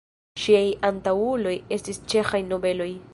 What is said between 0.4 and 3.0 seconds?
Ŝiaj antaŭuloj estis ĉeĥaj nobeloj.